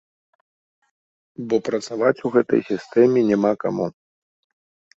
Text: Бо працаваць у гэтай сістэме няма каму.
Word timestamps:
Бо 1.51 1.55
працаваць 1.67 2.15
у 2.29 2.33
гэтай 2.37 2.61
сістэме 2.73 3.19
няма 3.31 3.55
каму. 3.69 3.87